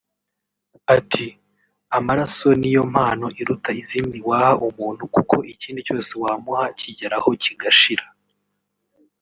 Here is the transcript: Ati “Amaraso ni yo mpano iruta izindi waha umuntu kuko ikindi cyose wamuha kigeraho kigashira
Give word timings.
Ati 0.95 1.25
“Amaraso 1.97 2.47
ni 2.59 2.69
yo 2.75 2.81
mpano 2.93 3.27
iruta 3.41 3.71
izindi 3.81 4.17
waha 4.27 4.53
umuntu 4.67 5.03
kuko 5.15 5.35
ikindi 5.53 5.79
cyose 5.87 6.11
wamuha 6.23 6.65
kigeraho 6.79 7.29
kigashira 7.43 8.05